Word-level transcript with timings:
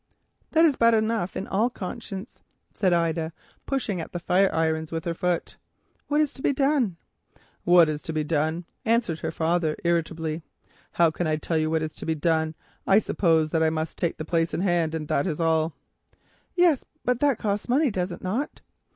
"That 0.53 0.65
is 0.65 0.77
bad 0.77 0.95
enough 0.95 1.37
in 1.37 1.45
all 1.45 1.69
conscience," 1.69 2.39
said 2.73 2.91
Ida, 2.91 3.33
pushing 3.67 4.01
at 4.01 4.13
the 4.13 4.19
fireirons 4.19 4.91
with 4.91 5.05
her 5.05 5.13
foot. 5.13 5.57
"What 6.07 6.19
is 6.19 6.33
to 6.33 6.41
be 6.41 6.53
done?" 6.53 6.97
"What 7.65 7.87
is 7.87 8.01
to 8.01 8.11
be 8.11 8.23
done?" 8.23 8.65
answered 8.83 9.19
her 9.19 9.29
father 9.29 9.77
irritably. 9.83 10.41
"How 10.93 11.11
can 11.11 11.27
I 11.27 11.35
tell 11.35 11.59
you 11.59 11.69
what 11.69 11.83
is 11.83 11.93
to 11.97 12.07
be 12.07 12.15
done? 12.15 12.55
I 12.87 12.97
suppose 12.97 13.53
I 13.53 13.69
must 13.69 13.95
take 13.95 14.17
the 14.17 14.25
place 14.25 14.55
in 14.55 14.61
hand, 14.61 14.93
that 14.93 15.27
is 15.27 15.39
all." 15.39 15.75
"Yes, 16.55 16.83
but 17.05 17.19
that 17.19 17.37
costs 17.37 17.69
money, 17.69 17.91
does 17.91 18.11
it 18.11 18.23
not?" 18.23 18.61